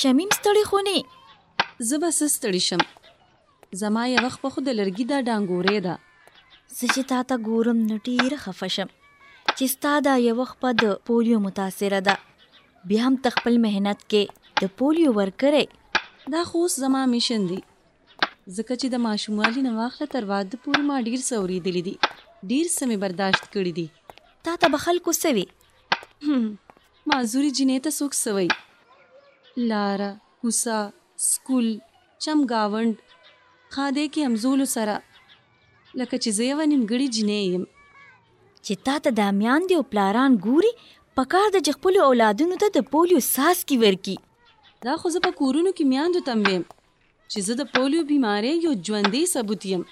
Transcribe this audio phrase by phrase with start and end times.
[0.00, 0.92] شمیم ستړي خو نه
[1.88, 2.84] زه به څه ستړي شم
[3.80, 5.94] زما یو وخت په خو د لرګي دا ډانګورې ده
[6.76, 8.88] زه چې تا ته ګورم نه ډېره خفه شم
[9.56, 12.16] چې ستا دا یو وخت په د پولیو متاثره ده
[12.94, 14.22] بیا هم ته خپل مهنت کې
[14.62, 15.64] د پولیو ورکرې
[16.36, 17.60] دا خو زما میشن دی
[18.56, 21.96] ځکه چې د ماشوموالي نه واخله تر واده پورې ما ډیر سورېدلی دي
[22.52, 23.86] ډیر سمې برداشت کړې دي
[24.48, 25.46] تا ته به خلکو سوي
[26.26, 28.48] معذوري جنې ته څوک سوي
[29.56, 30.78] لاره کوسا
[31.24, 31.66] سکول
[32.24, 32.94] چمګاوند
[33.74, 34.94] خاده کې همزول سره
[35.98, 37.64] لکه چې زه یو نیمګړی جنې یم
[38.64, 40.72] چې تا ته د میان دی او پلاران ګوري
[41.20, 44.16] پکار د خپل اولادونو ته د پولیو ساس کی ورکی
[44.86, 46.64] دا خو زه په کورونو کې میاندو تم ویم
[47.32, 49.82] چې زه د پولیو بیمارې یو ژوندۍ ثبوت یم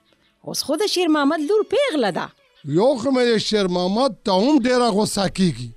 [0.48, 2.28] اوس خو د شیر محمد لور پیغله ده
[2.78, 5.70] یو خو مې شیر محمد ته هم ډیره غوسه کیږي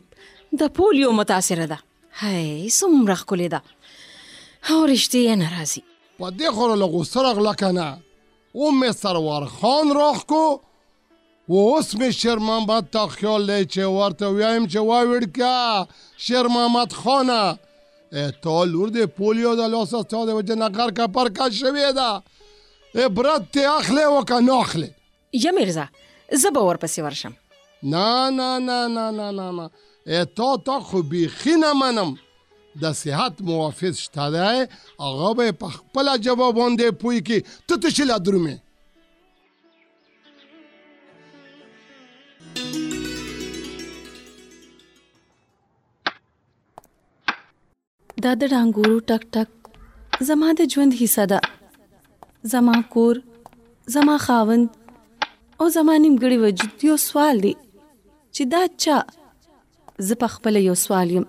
[0.63, 1.79] د پولیو متاثر ده
[2.21, 2.45] هاي
[2.79, 5.83] سمره خلې ده او رښتیا ناراضي
[6.23, 7.97] و دیخور لغو سرغ لکنه
[8.53, 10.59] اوم سرور خان راخ کو
[11.49, 16.91] و اسم شیر محمد تا خیال لی چه ورته ویایم چه وای وړکا شیر محمد
[16.93, 17.57] خانه
[18.43, 23.03] تا لور د پولیو د لاس تا د وجه نقر کا پر کا شوې ده
[23.05, 24.91] عبرت ته اخله او که نه اخله
[25.45, 25.85] یا میرزا
[26.33, 27.33] زه به ورپسې ورشم
[27.83, 32.15] نه نه نه نه نه نه تا تا خو بیخي نه منم
[32.81, 34.57] د صحت محافظ شته دی
[35.05, 38.53] هغه به په خپل جواب باندې پوي کې ته ته شل درمه
[48.25, 51.41] دا د ډنګورو ټک ټک زما د ژوند حصہ ده
[52.55, 53.21] زما کور
[53.97, 54.67] زما خاوند
[55.59, 57.53] او زما نیمګړی وجود یو سوال دی
[58.35, 58.97] چې دا چا
[60.09, 61.25] زه په خپل یو سوال یم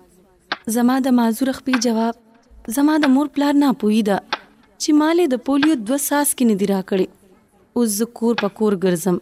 [0.73, 5.41] زما د مازور خپې جواب زما د مور پلار نه پوي دا چې مالې د
[5.49, 9.17] پولیو دو ساس کې نه دی راکړي اوس ذکور پکور ګرځم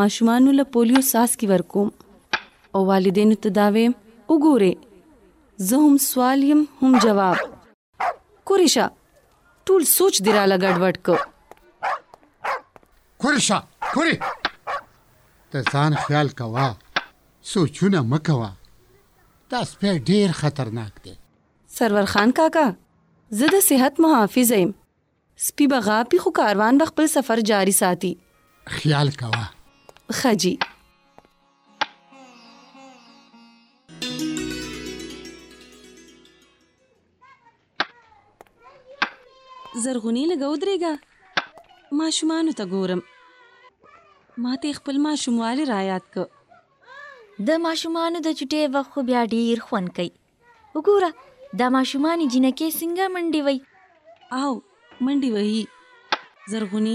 [0.00, 1.92] ماشومان له پولیو ساس کې ورکوم
[2.78, 4.72] او والدینو ته داوي وګوره
[5.70, 7.36] زه هم سوال يم هم جواب
[8.52, 8.88] کوریشا
[9.70, 11.16] ټول سوچ دی را لګډ وټکو
[13.26, 13.62] کوریشا
[13.94, 14.16] کوری
[15.50, 16.68] ته ځان خیال کوا
[17.54, 18.50] سوچونه مکوا
[19.52, 21.12] دا سپی ډیر خطرناک دی
[21.78, 22.66] سرور خان کاکا
[23.38, 24.70] زه د صحت محافظ یم
[25.46, 28.12] سپی بغا پی خو کاروان بخپل سفر جاری ساتي
[28.76, 29.42] خیال کوا
[30.20, 30.56] خجی
[39.84, 43.04] زرغونی لګو درېګا ماشومان ته ګورم
[44.46, 46.42] ما ته خپل ماشوموالي را یاد کړ
[47.42, 50.10] د ماشومان د چټې وخت خو بیا ډیر خون کوي
[50.74, 51.08] وګوره
[51.60, 53.58] دا ماشومان جنکه څنګه منډي وای
[54.42, 54.50] او
[55.06, 55.64] منډي وای
[56.52, 56.92] زرغونی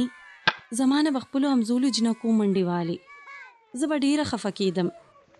[0.79, 2.95] زمانه بخپل همزولو جنکو منډي والی
[3.81, 4.91] زه به ډیره خفه کیدم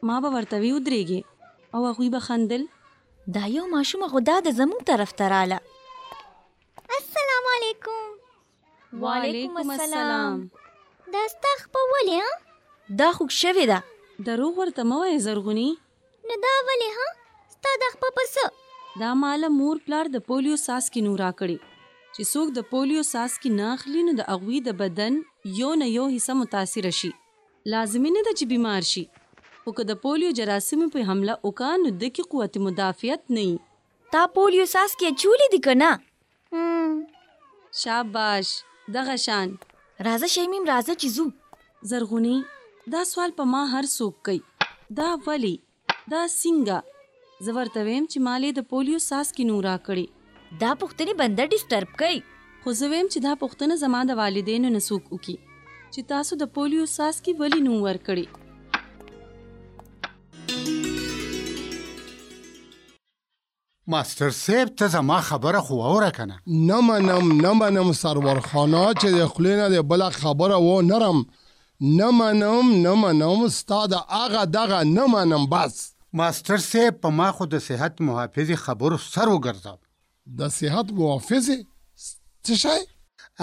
[0.10, 1.22] ما به ورته وی ودرېږي
[1.78, 2.66] او هغه به خندل
[3.38, 5.60] دا یو ماشوم خدا د زمو طرف تراله
[7.00, 8.04] السلام علیکم
[9.06, 10.44] وعلیکم السلام
[11.16, 13.80] دا ستخ په ولې دا خوښ شوی ده
[14.27, 15.68] دروغ ورته مه وایې زرغونی
[16.30, 17.04] نو دا ولې ها
[17.51, 18.33] ستا د خپل پس
[19.04, 21.57] دا مال مور پلار د پولیو ساس کې نورا کړي
[22.16, 25.19] چې څوک د پولیو ساس کې ناخلی نو د اغوی د بدن
[25.62, 27.12] یو نه یو حصہ متاثر شي
[27.75, 31.95] لازمی نه ده چې بیمار شي او که د پولیو جراثیم په حمله وکړ نو
[32.04, 33.48] د کې قوت مدافعت نه
[34.18, 35.92] تا پولیو ساس کې چولې دي کنه
[37.83, 38.54] شاباش
[39.00, 39.57] دغه شان
[40.06, 41.27] راځه شیمیم راځه چې زو
[41.94, 42.38] زرغونی
[42.94, 44.38] دا سوال په ما هر څوک کوي
[45.00, 45.51] دا ولی
[46.13, 51.15] دا څنګه زه ورته ویم چې مالې د پولیو ساس کې نورا کړي دا پوښتنه
[51.19, 52.18] بندر ډیسټرب کوي
[52.63, 56.50] خو زه ویم چې دا پوښتنه زما د والدینو نه څوک وکي چې تاسو د
[56.56, 58.25] پولیو ساس کې ولی نوم ورکړي
[63.97, 66.39] ماستر سیب ته زما خبره خو اوره کنه
[66.71, 71.24] نه منم نه منم سرور خانه چې د خلینو د بل خبره و نرم
[71.81, 77.28] نه منم نه منم ستا د اغه دغه نه منم بس ماستر سه په ما
[77.38, 79.78] خو د صحت محافظ خبرو سر وګرځاو
[80.40, 81.48] د صحت محافظ
[82.46, 82.81] څه شي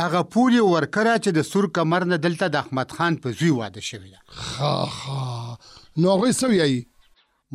[0.01, 3.81] هغه پولی ورکره چې د سور کمر نه دلته د احمد خان په زوی واده
[3.91, 5.57] شوی ده خا خا
[5.99, 6.61] نو هغه سوی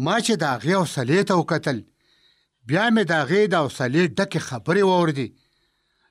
[0.05, 1.77] ما چې دا غي او سلیت او قتل
[2.73, 5.29] بیا مې دا غي دا وسلې ډکه خبرې ووردي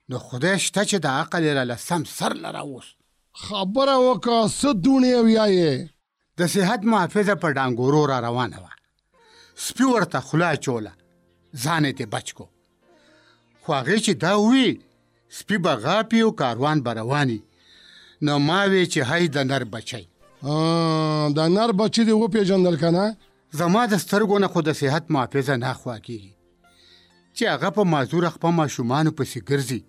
[0.09, 2.89] نو خدای شته چې د عقل را لسم سر لراوس
[3.45, 5.73] خبره وکړه څه دونې ویایې
[6.39, 8.73] د صحت محافظه په ډنګورو را روانه وه
[9.65, 10.93] سپی ورته خلا چوله
[11.63, 12.47] ځان یې بچ کو
[13.63, 14.67] خو هغه چې دا وی
[15.37, 17.41] سپی به غاپی او کاروان به رواني
[18.27, 20.03] نو ما وی چې هاي د نر بچي
[20.53, 20.53] ا
[21.37, 23.05] د نر بچي دی و پیژندل کنه
[23.61, 26.33] زما د سترګو نه خو د صحت محافظه نه خوا کیږي
[27.37, 29.81] چې هغه په مازور خپل ماشومان په سیګرزي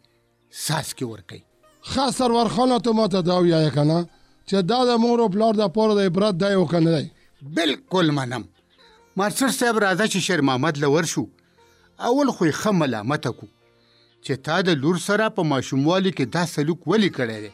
[0.65, 1.45] ساس کې ور کوي
[1.81, 4.05] خاص سرور خان ته ماته دا ویای کنه
[4.47, 7.07] چې دا د مور او پلار د پوره د عبرت دی او کنه دی
[7.57, 8.43] بالکل منم
[9.17, 11.23] مرسر صاحب راځه چې شیر محمد لور شو
[12.11, 16.87] اول خو یې ملامت کو چې تا د لور سره په ماشوموالي کې دا سلوک
[16.87, 17.51] ولې کړی دی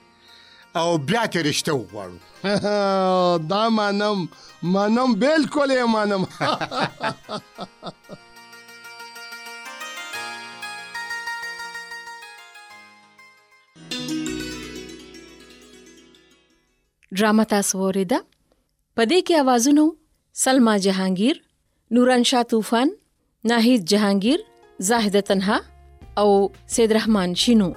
[0.81, 4.27] او بیا ته رښتیا وغواړو دا منم
[4.75, 6.27] منم بالکل یې منم
[17.16, 18.19] ډرامه تاسو ورېده
[18.95, 19.83] پدې کې आवाजونو
[20.44, 21.35] سلما جهانگیر
[21.97, 22.87] نوران شاه طوفان
[23.52, 24.40] ناهید جهانگیر
[24.92, 25.57] زاهد تنها
[26.26, 26.30] او
[26.78, 27.71] سید رحمان شینو